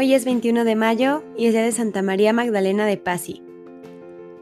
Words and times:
Hoy 0.00 0.14
es 0.14 0.24
21 0.24 0.64
de 0.64 0.76
mayo 0.76 1.24
y 1.36 1.46
es 1.46 1.54
día 1.54 1.64
de 1.64 1.72
Santa 1.72 2.02
María 2.02 2.32
Magdalena 2.32 2.86
de 2.86 2.98
Pasi. 2.98 3.42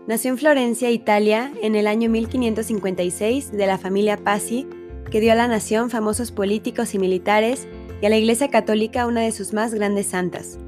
Nació 0.06 0.32
en 0.32 0.36
Florencia, 0.36 0.90
Italia, 0.90 1.50
en 1.62 1.76
el 1.76 1.86
año 1.86 2.10
1556 2.10 3.52
de 3.52 3.66
la 3.66 3.78
familia 3.78 4.18
Pasi, 4.18 4.68
que 5.10 5.18
dio 5.18 5.32
a 5.32 5.34
la 5.34 5.48
nación 5.48 5.88
famosos 5.88 6.30
políticos 6.30 6.92
y 6.94 6.98
militares 6.98 7.66
y 8.02 8.04
a 8.04 8.10
la 8.10 8.18
Iglesia 8.18 8.50
Católica 8.50 9.06
una 9.06 9.22
de 9.22 9.32
sus 9.32 9.54
más 9.54 9.72
grandes 9.72 10.08
santas. 10.08 10.58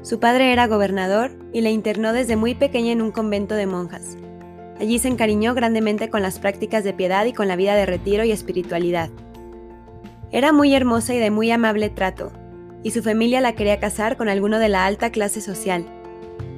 Su 0.00 0.18
padre 0.18 0.50
era 0.50 0.66
gobernador 0.66 1.32
y 1.52 1.60
la 1.60 1.68
internó 1.68 2.14
desde 2.14 2.36
muy 2.36 2.54
pequeña 2.54 2.92
en 2.92 3.02
un 3.02 3.10
convento 3.10 3.54
de 3.54 3.66
monjas. 3.66 4.16
Allí 4.80 4.98
se 4.98 5.08
encariñó 5.08 5.52
grandemente 5.52 6.08
con 6.08 6.22
las 6.22 6.38
prácticas 6.38 6.84
de 6.84 6.94
piedad 6.94 7.26
y 7.26 7.34
con 7.34 7.48
la 7.48 7.56
vida 7.56 7.74
de 7.74 7.84
retiro 7.84 8.24
y 8.24 8.32
espiritualidad. 8.32 9.10
Era 10.30 10.52
muy 10.52 10.74
hermosa 10.74 11.12
y 11.12 11.18
de 11.18 11.30
muy 11.30 11.50
amable 11.50 11.90
trato, 11.90 12.32
y 12.82 12.90
su 12.90 13.02
familia 13.02 13.40
la 13.40 13.54
quería 13.54 13.80
casar 13.80 14.16
con 14.16 14.28
alguno 14.28 14.58
de 14.58 14.68
la 14.68 14.86
alta 14.86 15.10
clase 15.10 15.40
social. 15.40 15.86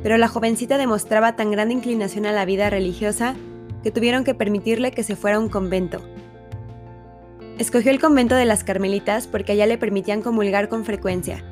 Pero 0.02 0.16
la 0.16 0.28
jovencita 0.28 0.78
demostraba 0.78 1.36
tan 1.36 1.50
grande 1.50 1.74
inclinación 1.74 2.26
a 2.26 2.32
la 2.32 2.44
vida 2.44 2.70
religiosa 2.70 3.34
que 3.82 3.90
tuvieron 3.90 4.24
que 4.24 4.34
permitirle 4.34 4.90
que 4.90 5.02
se 5.02 5.16
fuera 5.16 5.36
a 5.36 5.40
un 5.40 5.48
convento. 5.48 6.02
Escogió 7.58 7.90
el 7.90 8.00
convento 8.00 8.34
de 8.34 8.46
las 8.46 8.64
Carmelitas 8.64 9.26
porque 9.26 9.52
allá 9.52 9.66
le 9.66 9.78
permitían 9.78 10.22
comulgar 10.22 10.68
con 10.68 10.84
frecuencia. 10.84 11.44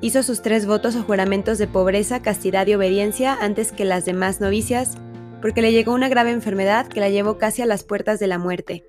Hizo 0.00 0.22
sus 0.22 0.42
tres 0.42 0.66
votos 0.66 0.96
o 0.96 1.02
juramentos 1.02 1.56
de 1.56 1.66
pobreza, 1.66 2.20
castidad 2.20 2.66
y 2.66 2.74
obediencia 2.74 3.38
antes 3.40 3.72
que 3.72 3.86
las 3.86 4.04
demás 4.04 4.40
novicias, 4.40 4.96
porque 5.40 5.62
le 5.62 5.72
llegó 5.72 5.94
una 5.94 6.08
grave 6.08 6.30
enfermedad 6.30 6.88
que 6.88 7.00
la 7.00 7.08
llevó 7.08 7.38
casi 7.38 7.62
a 7.62 7.66
las 7.66 7.84
puertas 7.84 8.18
de 8.18 8.26
la 8.26 8.38
muerte. 8.38 8.84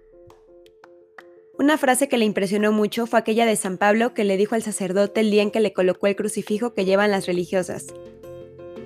Una 1.57 1.77
frase 1.77 2.09
que 2.09 2.17
le 2.17 2.25
impresionó 2.25 2.73
mucho 2.73 3.07
fue 3.07 3.17
aquella 3.17 3.45
de 3.45 3.55
San 3.55 3.77
Pablo 3.77 4.13
que 4.13 4.25
le 4.25 4.35
dijo 4.35 4.55
al 4.55 4.61
sacerdote 4.61 5.21
el 5.21 5.31
día 5.31 5.41
en 5.41 5.51
que 5.51 5.61
le 5.61 5.71
colocó 5.71 6.07
el 6.07 6.17
crucifijo 6.17 6.73
que 6.73 6.83
llevan 6.83 7.11
las 7.11 7.27
religiosas. 7.27 7.87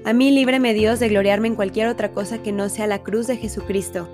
A 0.05 0.13
mí 0.13 0.29
líbreme 0.29 0.75
Dios 0.75 0.99
de 0.99 1.09
gloriarme 1.09 1.47
en 1.47 1.55
cualquier 1.55 1.87
otra 1.87 2.11
cosa 2.11 2.43
que 2.43 2.51
no 2.51 2.69
sea 2.69 2.85
la 2.85 3.01
cruz 3.01 3.25
de 3.25 3.37
Jesucristo. 3.37 4.07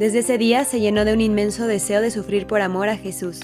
Desde 0.00 0.18
ese 0.18 0.36
día 0.36 0.64
se 0.64 0.80
llenó 0.80 1.04
de 1.04 1.12
un 1.12 1.20
inmenso 1.20 1.68
deseo 1.68 2.00
de 2.00 2.10
sufrir 2.10 2.48
por 2.48 2.60
amor 2.60 2.88
a 2.88 2.96
Jesús. 2.96 3.40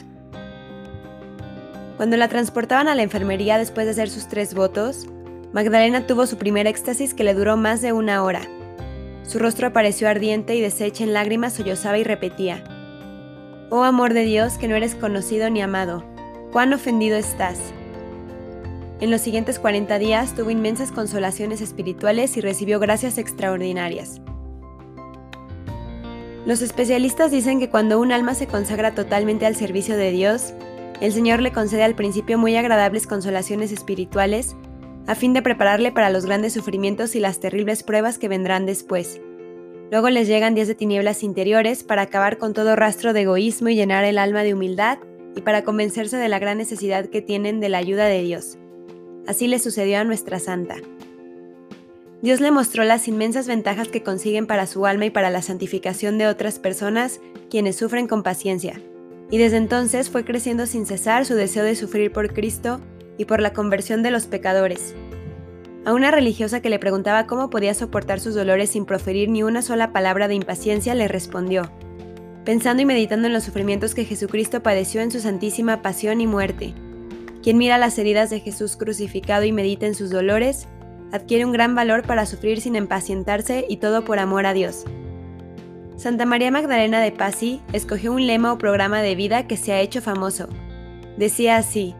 Cuando 1.97 2.17
la 2.17 2.29
transportaban 2.29 2.89
a 2.89 2.97
la 2.97 3.05
enfermería 3.05 3.59
después 3.59 3.87
de 3.87 3.93
hacer 3.93 4.11
sus 4.11 4.27
tres 4.27 4.55
votos, 4.55 5.07
Magdalena 5.53 6.05
tuvo 6.05 6.27
su 6.27 6.37
primer 6.37 6.67
éxtasis 6.67 7.15
que 7.15 7.23
le 7.23 7.35
duró 7.35 7.57
más 7.57 7.81
de 7.81 7.93
una 7.93 8.25
hora. 8.25 8.43
Su 9.23 9.39
rostro 9.39 9.69
apareció 9.69 10.09
ardiente 10.09 10.57
y 10.57 10.61
deshecha 10.61 11.05
en 11.05 11.13
lágrimas 11.13 11.53
sollozaba 11.53 11.99
y 11.99 12.05
repetía, 12.05 12.65
Oh 13.71 13.83
amor 13.83 14.15
de 14.15 14.23
Dios, 14.23 14.57
que 14.57 14.67
no 14.67 14.77
eres 14.77 14.95
conocido 14.95 15.51
ni 15.51 15.61
amado, 15.61 16.03
cuán 16.53 16.73
ofendido 16.73 17.19
estás. 17.19 17.59
En 19.01 19.11
los 19.11 19.21
siguientes 19.21 19.59
40 19.59 19.99
días 19.99 20.35
tuvo 20.35 20.51
inmensas 20.51 20.91
consolaciones 20.91 21.61
espirituales 21.61 22.39
y 22.39 22.41
recibió 22.41 22.81
gracias 22.81 23.19
extraordinarias. 23.19 24.23
Los 26.47 26.63
especialistas 26.63 27.31
dicen 27.31 27.61
que 27.61 27.69
cuando 27.69 28.01
un 28.01 28.11
alma 28.11 28.35
se 28.35 28.47
consagra 28.47 28.95
totalmente 28.95 29.45
al 29.45 29.55
servicio 29.55 29.99
de 29.99 30.13
Dios, 30.13 30.55
el 31.03 31.13
Señor 31.13 31.41
le 31.41 31.53
concede 31.53 31.85
al 31.85 31.95
principio 31.95 32.39
muy 32.39 32.57
agradables 32.57 33.07
consolaciones 33.07 33.71
espirituales, 33.71 34.57
a 35.07 35.15
fin 35.15 35.35
de 35.35 35.43
prepararle 35.43 35.93
para 35.93 36.09
los 36.09 36.25
grandes 36.25 36.55
sufrimientos 36.55 37.15
y 37.15 37.21
las 37.21 37.39
terribles 37.39 37.83
pruebas 37.83 38.17
que 38.17 38.29
vendrán 38.29 38.65
después. 38.65 39.21
Luego 39.91 40.11
les 40.11 40.29
llegan 40.29 40.55
días 40.55 40.69
de 40.69 40.75
tinieblas 40.75 41.23
interiores 41.23 41.83
para 41.83 42.03
acabar 42.03 42.37
con 42.37 42.53
todo 42.53 42.77
rastro 42.77 43.15
de 43.15 43.23
egoísmo 43.23 43.71
y 43.71 43.75
llenar 43.75 44.05
el 44.05 44.19
alma 44.19 44.43
de 44.43 44.53
humildad 44.53 44.99
y 45.35 45.41
para 45.41 45.65
convencerse 45.65 46.19
de 46.19 46.29
la 46.29 46.39
gran 46.39 46.59
necesidad 46.59 47.07
que 47.07 47.23
tienen 47.23 47.59
de 47.59 47.71
la 47.71 47.79
ayuda 47.79 48.05
de 48.05 48.23
Dios. 48.23 48.59
Así 49.27 49.47
le 49.49 49.59
sucedió 49.59 49.99
a 49.99 50.05
nuestra 50.05 50.41
santa. 50.41 50.77
Dios 52.21 52.41
le 52.41 52.51
mostró 52.51 52.85
las 52.85 53.09
inmensas 53.09 53.47
ventajas 53.47 53.89
que 53.89 54.03
consiguen 54.03 54.47
para 54.47 54.67
su 54.67 54.85
alma 54.85 55.07
y 55.07 55.11
para 55.11 55.31
la 55.31 55.41
santificación 55.41 56.19
de 56.19 56.27
otras 56.27 56.59
personas 56.59 57.21
quienes 57.49 57.77
sufren 57.77 58.09
con 58.09 58.23
paciencia, 58.23 58.81
y 59.31 59.39
desde 59.39 59.57
entonces 59.57 60.11
fue 60.11 60.25
creciendo 60.25 60.67
sin 60.67 60.85
cesar 60.85 61.25
su 61.25 61.35
deseo 61.35 61.63
de 61.63 61.77
sufrir 61.77 62.13
por 62.13 62.35
Cristo 62.35 62.81
y 63.19 63.25
por 63.25 63.41
la 63.41 63.53
conversión 63.53 64.03
de 64.03 64.11
los 64.11 64.27
pecadores, 64.27 64.97
a 65.89 65.95
una 65.95 66.11
religiosa 66.11 66.61
que 66.61 66.69
le 66.69 66.79
preguntaba 66.79 67.27
cómo 67.27 67.49
podía 67.49 67.73
soportar 67.73 68.21
sus 68.21 68.35
dolores 68.35 68.69
sin 68.69 68.85
proferir 68.85 69.31
ni 69.31 69.43
una 69.43 69.63
sola 69.63 69.91
palabra 69.91 70.29
de 70.29 70.35
impaciencia, 70.35 70.95
le 70.95 71.09
respondió, 71.09 71.73
pensando 72.45 72.83
y 72.83 72.85
meditando 72.85 73.27
en 73.27 73.33
los 73.33 73.45
sufrimientos 73.45 73.95
que 73.95 74.05
Jesucristo 74.05 74.63
padeció 74.63 75.01
en 75.01 75.11
su 75.11 75.19
santísima 75.21 75.81
pasión 75.81 76.21
y 76.21 76.27
muerte. 76.27 76.75
Quien 77.43 77.57
mira 77.57 77.79
las 77.79 77.99
heridas 77.99 78.29
de 78.29 78.41
Jesús 78.41 78.77
crucificado 78.77 79.47
y 79.47 79.53
medita 79.53 79.87
en 79.87 79.95
sus 79.95 80.11
dolores, 80.11 80.69
adquiere 81.11 81.47
un 81.47 81.53
gran 81.53 81.75
valor 81.75 82.03
para 82.03 82.27
sufrir 82.27 82.61
sin 82.61 82.77
impacientarse 82.77 83.65
y 83.67 83.79
todo 83.79 84.05
por 84.05 84.19
amor 84.19 84.45
a 84.45 84.53
Dios. 84.53 84.85
Santa 85.97 86.27
María 86.27 86.51
Magdalena 86.51 87.01
de 87.01 87.13
Pasi 87.13 87.63
escogió 87.73 88.13
un 88.13 88.27
lema 88.27 88.53
o 88.53 88.59
programa 88.59 89.01
de 89.01 89.15
vida 89.15 89.47
que 89.47 89.57
se 89.57 89.73
ha 89.73 89.81
hecho 89.81 90.03
famoso. 90.03 90.51
Decía 91.17 91.57
así, 91.57 91.95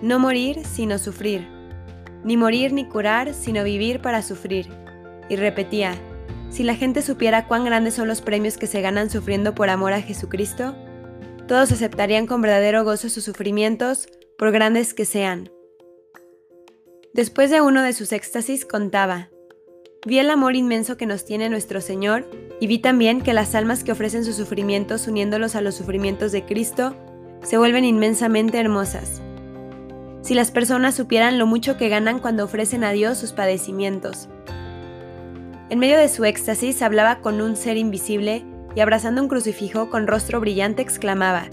no 0.00 0.18
morir 0.18 0.64
sino 0.64 0.96
sufrir 0.96 1.59
ni 2.24 2.36
morir 2.36 2.72
ni 2.72 2.84
curar, 2.84 3.34
sino 3.34 3.64
vivir 3.64 4.00
para 4.00 4.22
sufrir. 4.22 4.68
Y 5.28 5.36
repetía, 5.36 5.94
si 6.50 6.64
la 6.64 6.74
gente 6.74 7.02
supiera 7.02 7.46
cuán 7.46 7.64
grandes 7.64 7.94
son 7.94 8.08
los 8.08 8.20
premios 8.20 8.58
que 8.58 8.66
se 8.66 8.80
ganan 8.80 9.10
sufriendo 9.10 9.54
por 9.54 9.70
amor 9.70 9.92
a 9.92 10.02
Jesucristo, 10.02 10.74
todos 11.46 11.72
aceptarían 11.72 12.26
con 12.26 12.42
verdadero 12.42 12.84
gozo 12.84 13.08
sus 13.08 13.24
sufrimientos, 13.24 14.08
por 14.36 14.52
grandes 14.52 14.94
que 14.94 15.04
sean. 15.04 15.50
Después 17.12 17.50
de 17.50 17.60
uno 17.60 17.82
de 17.82 17.92
sus 17.92 18.12
éxtasis 18.12 18.64
contaba, 18.64 19.30
vi 20.06 20.18
el 20.18 20.30
amor 20.30 20.56
inmenso 20.56 20.96
que 20.96 21.06
nos 21.06 21.24
tiene 21.24 21.48
nuestro 21.48 21.80
Señor 21.80 22.28
y 22.60 22.66
vi 22.66 22.78
también 22.78 23.20
que 23.20 23.34
las 23.34 23.54
almas 23.54 23.84
que 23.84 23.92
ofrecen 23.92 24.24
sus 24.24 24.36
sufrimientos 24.36 25.06
uniéndolos 25.08 25.56
a 25.56 25.60
los 25.60 25.74
sufrimientos 25.74 26.32
de 26.32 26.44
Cristo 26.44 26.96
se 27.42 27.58
vuelven 27.58 27.84
inmensamente 27.84 28.58
hermosas 28.58 29.22
si 30.30 30.36
las 30.36 30.52
personas 30.52 30.94
supieran 30.94 31.40
lo 31.40 31.46
mucho 31.46 31.76
que 31.76 31.88
ganan 31.88 32.20
cuando 32.20 32.44
ofrecen 32.44 32.84
a 32.84 32.92
Dios 32.92 33.18
sus 33.18 33.32
padecimientos. 33.32 34.28
En 35.70 35.80
medio 35.80 35.98
de 35.98 36.08
su 36.08 36.24
éxtasis 36.24 36.82
hablaba 36.82 37.18
con 37.18 37.40
un 37.40 37.56
ser 37.56 37.76
invisible 37.76 38.44
y 38.76 38.80
abrazando 38.80 39.22
un 39.22 39.28
crucifijo 39.28 39.90
con 39.90 40.06
rostro 40.06 40.38
brillante 40.38 40.82
exclamaba, 40.82 41.46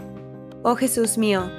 Oh 0.62 0.76
Jesús 0.76 1.18
mío, 1.18 1.50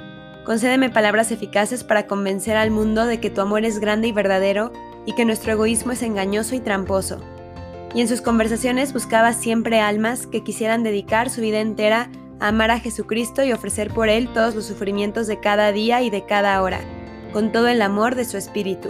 concédeme 0.45 0.89
palabras 0.89 1.33
eficaces 1.33 1.83
para 1.83 2.07
convencer 2.07 2.55
al 2.55 2.71
mundo 2.71 3.05
de 3.05 3.19
que 3.19 3.29
tu 3.29 3.41
amor 3.41 3.65
es 3.65 3.79
grande 3.79 4.07
y 4.07 4.13
verdadero 4.13 4.71
y 5.05 5.11
que 5.11 5.25
nuestro 5.25 5.51
egoísmo 5.51 5.91
es 5.91 6.03
engañoso 6.03 6.55
y 6.55 6.61
tramposo. 6.61 7.19
Y 7.93 7.99
en 7.99 8.07
sus 8.07 8.21
conversaciones 8.21 8.93
buscaba 8.93 9.33
siempre 9.33 9.81
almas 9.81 10.25
que 10.25 10.41
quisieran 10.41 10.83
dedicar 10.83 11.29
su 11.29 11.41
vida 11.41 11.59
entera 11.59 12.09
a 12.39 12.47
amar 12.47 12.71
a 12.71 12.79
Jesucristo 12.79 13.43
y 13.43 13.51
ofrecer 13.51 13.93
por 13.93 14.07
Él 14.07 14.31
todos 14.33 14.55
los 14.55 14.63
sufrimientos 14.63 15.27
de 15.27 15.41
cada 15.41 15.73
día 15.73 16.01
y 16.01 16.09
de 16.09 16.25
cada 16.25 16.61
hora 16.61 16.79
con 17.31 17.51
todo 17.51 17.67
el 17.67 17.81
amor 17.81 18.15
de 18.15 18.25
su 18.25 18.37
espíritu. 18.37 18.89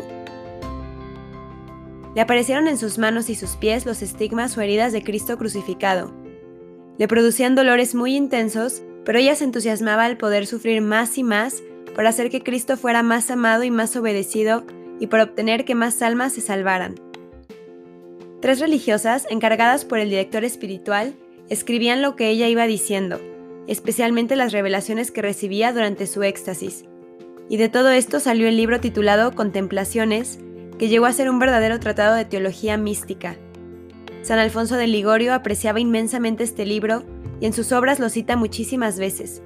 Le 2.15 2.21
aparecieron 2.21 2.67
en 2.67 2.77
sus 2.77 2.97
manos 2.97 3.29
y 3.29 3.35
sus 3.35 3.55
pies 3.55 3.85
los 3.85 4.01
estigmas 4.01 4.57
o 4.57 4.61
heridas 4.61 4.91
de 4.91 5.03
Cristo 5.03 5.37
crucificado. 5.37 6.11
Le 6.97 7.07
producían 7.07 7.55
dolores 7.55 7.95
muy 7.95 8.15
intensos, 8.15 8.81
pero 9.05 9.19
ella 9.19 9.35
se 9.35 9.45
entusiasmaba 9.45 10.05
al 10.05 10.17
poder 10.17 10.47
sufrir 10.47 10.81
más 10.81 11.17
y 11.17 11.23
más 11.23 11.61
para 11.95 12.09
hacer 12.09 12.29
que 12.29 12.43
Cristo 12.43 12.77
fuera 12.77 13.03
más 13.03 13.31
amado 13.31 13.63
y 13.63 13.71
más 13.71 13.95
obedecido 13.95 14.63
y 14.99 15.07
por 15.07 15.19
obtener 15.19 15.65
que 15.65 15.75
más 15.75 16.01
almas 16.01 16.33
se 16.33 16.41
salvaran. 16.41 16.95
Tres 18.41 18.59
religiosas, 18.59 19.27
encargadas 19.29 19.85
por 19.85 19.99
el 19.99 20.09
director 20.09 20.43
espiritual, 20.43 21.13
escribían 21.49 22.01
lo 22.01 22.15
que 22.15 22.29
ella 22.29 22.47
iba 22.47 22.67
diciendo, 22.67 23.19
especialmente 23.67 24.35
las 24.35 24.51
revelaciones 24.51 25.11
que 25.11 25.21
recibía 25.21 25.73
durante 25.73 26.07
su 26.07 26.23
éxtasis, 26.23 26.85
y 27.49 27.57
de 27.57 27.67
todo 27.67 27.89
esto 27.89 28.19
salió 28.19 28.47
el 28.47 28.55
libro 28.55 28.79
titulado 28.79 29.33
Contemplaciones, 29.33 30.39
que 30.77 30.87
llegó 30.87 31.07
a 31.07 31.13
ser 31.13 31.29
un 31.29 31.39
verdadero 31.39 31.79
tratado 31.79 32.15
de 32.15 32.23
teología 32.23 32.77
mística. 32.77 33.35
San 34.21 34.37
Alfonso 34.37 34.77
de 34.77 34.85
Ligorio 34.85 35.33
apreciaba 35.33 35.79
inmensamente 35.79 36.43
este 36.43 36.65
libro 36.65 37.03
y 37.41 37.47
en 37.47 37.53
sus 37.53 37.71
obras 37.71 37.99
lo 37.99 38.09
cita 38.09 38.35
muchísimas 38.35 38.99
veces. 38.99 39.41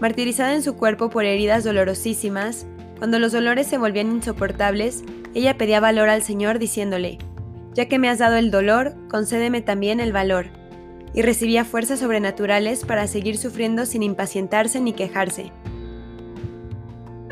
Martirizada 0.00 0.54
en 0.54 0.62
su 0.62 0.76
cuerpo 0.76 1.10
por 1.10 1.24
heridas 1.24 1.64
dolorosísimas, 1.64 2.66
cuando 2.98 3.18
los 3.18 3.32
dolores 3.32 3.66
se 3.66 3.78
volvían 3.78 4.12
insoportables, 4.12 5.02
ella 5.34 5.58
pedía 5.58 5.80
valor 5.80 6.08
al 6.08 6.22
Señor 6.22 6.60
diciéndole, 6.60 7.18
Ya 7.74 7.88
que 7.88 7.98
me 7.98 8.08
has 8.08 8.18
dado 8.18 8.36
el 8.36 8.52
dolor, 8.52 8.94
concédeme 9.08 9.62
también 9.62 9.98
el 9.98 10.12
valor. 10.12 10.46
Y 11.12 11.22
recibía 11.22 11.64
fuerzas 11.64 12.00
sobrenaturales 12.00 12.84
para 12.84 13.06
seguir 13.08 13.36
sufriendo 13.36 13.84
sin 13.86 14.02
impacientarse 14.02 14.80
ni 14.80 14.92
quejarse. 14.92 15.52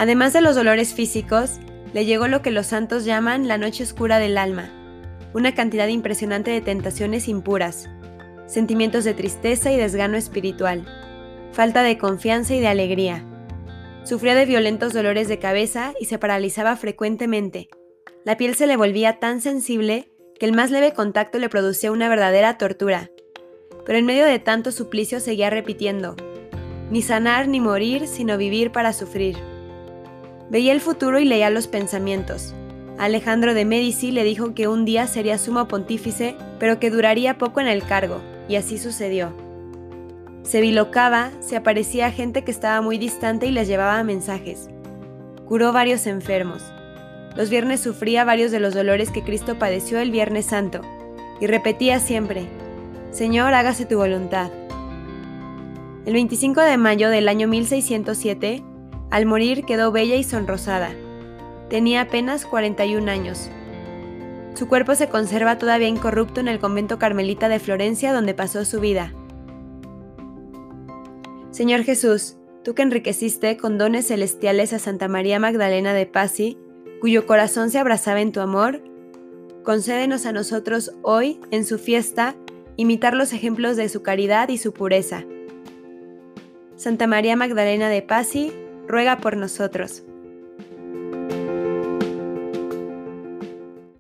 Además 0.02 0.32
de 0.32 0.40
los 0.40 0.56
dolores 0.56 0.94
físicos, 0.94 1.60
le 1.94 2.04
llegó 2.04 2.26
lo 2.26 2.43
que 2.43 2.50
los 2.50 2.66
santos 2.66 3.04
llaman 3.04 3.46
la 3.46 3.56
noche 3.56 3.84
oscura 3.84 4.19
del 4.19 4.37
alma, 4.37 4.69
una 5.32 5.54
cantidad 5.54 5.87
impresionante 5.87 6.50
de 6.50 6.60
tentaciones 6.60 7.28
impuras, 7.28 7.88
sentimientos 8.46 9.04
de 9.04 9.14
tristeza 9.14 9.70
y 9.70 9.76
desgano 9.76 10.16
espiritual, 10.16 10.84
falta 11.52 11.84
de 11.84 11.99
confianza 11.99 12.52
y 12.52 12.58
de 12.58 12.66
alegría. 12.66 13.25
Sufría 14.02 14.34
de 14.34 14.44
violentos 14.44 14.93
dolores 14.93 15.28
de 15.28 15.38
cabeza 15.38 15.93
y 16.00 16.06
se 16.06 16.19
paralizaba 16.19 16.75
frecuentemente. 16.75 17.69
La 18.25 18.37
piel 18.37 18.56
se 18.56 18.66
le 18.66 18.76
volvía 18.76 19.20
tan 19.20 19.40
sensible 19.40 20.10
que 20.40 20.46
el 20.46 20.52
más 20.52 20.72
leve 20.72 20.94
contacto 20.94 21.38
le 21.38 21.48
producía 21.48 21.93
una 21.93 22.08
verdadera 22.08 22.58
tortura. 22.58 23.12
Pero 23.87 23.98
en 24.00 24.06
medio 24.06 24.25
de 24.25 24.40
tanto 24.40 24.72
suplicio 24.72 25.20
seguía 25.20 25.48
repitiendo, 25.48 26.16
ni 26.90 27.02
sanar 27.02 27.46
ni 27.46 27.60
morir, 27.60 28.08
sino 28.08 28.37
vivir 28.37 28.72
para 28.72 28.93
sufrir. 28.93 29.51
Veía 30.52 30.75
el 30.75 30.82
futuro 30.82 31.19
y 31.19 31.25
leía 31.25 31.49
los 31.49 31.66
pensamientos. 31.66 32.52
Alejandro 32.99 33.54
de 33.54 33.64
Medici 33.64 34.10
le 34.10 34.22
dijo 34.22 34.54
que 34.54 34.69
un 34.69 34.84
día 34.84 35.06
sería 35.06 35.38
sumo 35.38 35.66
pontífice, 35.66 36.37
pero 36.58 36.78
que 36.78 36.90
duraría 36.90 37.38
poco 37.38 37.62
en 37.62 37.69
el 37.69 37.82
cargo, 37.82 38.20
y 38.50 38.56
así 38.56 38.76
sucedió. 38.76 39.32
Se 40.43 40.60
bilocaba, 40.60 41.31
se 41.40 41.56
aparecía 41.56 42.12
gente 42.12 42.44
que 42.44 42.50
estaba 42.50 42.82
muy 42.82 42.99
distante 42.99 43.46
y 43.46 43.50
les 43.50 43.66
llevaba 43.66 44.04
mensajes. 44.04 44.69
Curó 45.49 45.72
varios 45.72 46.06
enfermos. 46.06 46.62
Los 47.34 47.48
viernes 47.48 47.81
sufría 47.81 48.26
varios 48.26 48.50
de 48.50 48.60
los 48.60 48.75
dolores 48.75 49.10
que 49.10 49.25
Cristo 49.25 49.58
padeció 49.58 50.00
el 50.00 50.10
Viernes 50.10 50.44
Santo, 50.44 50.82
y 51.40 51.46
repetía 51.46 51.98
siempre, 51.98 52.44
Señor, 53.10 53.55
hágase 53.55 53.87
tu 53.87 53.96
voluntad. 53.96 54.50
El 56.05 56.12
25 56.12 56.60
de 56.60 56.76
mayo 56.76 57.08
del 57.08 57.28
año 57.28 57.48
1607, 57.48 58.62
al 59.12 59.26
morir 59.26 59.67
quedó 59.67 59.93
bella 59.93 60.17
y 60.17 60.25
sonrosada. 60.25 60.91
Tenía 61.69 62.00
apenas 62.00 62.47
41 62.47 63.11
años. 63.11 63.50
Su 64.55 64.69
cuerpo 64.69 64.94
se 64.94 65.11
conserva 65.11 65.59
todavía 65.59 65.87
incorrupto 65.87 66.41
en 66.41 66.49
el 66.49 66.59
convento 66.59 66.99
carmelita 66.99 67.50
de 67.50 67.59
Florencia 67.59 68.14
donde 68.14 68.32
pasó 68.32 68.64
su 68.64 68.81
vida. 68.81 69.12
Señor 71.50 71.82
Jesús, 71.82 72.38
tú 72.64 72.75
que 72.75 72.81
enriqueciste 72.81 73.59
con 73.59 73.76
dones 73.76 74.09
celestiales 74.09 74.73
a 74.73 74.79
Santa 74.79 75.09
María 75.09 75.38
Magdalena 75.38 75.93
de 75.93 76.06
Pasi, 76.06 76.56
cuyo 77.03 77.26
corazón 77.26 77.69
se 77.69 77.79
abrazaba 77.79 78.23
en 78.23 78.32
tu 78.32 78.41
amor, 78.41 78.82
concédenos 79.62 80.25
a 80.25 80.32
nosotros 80.32 80.93
hoy, 81.03 81.38
en 81.50 81.67
su 81.67 81.79
fiesta, 81.79 82.35
imitar 82.76 83.12
los 83.12 83.35
ejemplos 83.35 83.76
de 83.76 83.91
su 83.91 84.03
caridad 84.03 84.49
y 84.49 84.56
su 84.56 84.73
pureza. 84.73 85.25
Santa 86.76 87.06
María 87.06 87.37
Magdalena 87.37 87.91
de 87.91 88.00
Pasi, 88.00 88.55
ruega 88.93 89.17
por 89.17 89.39
nosotros. 89.39 90.03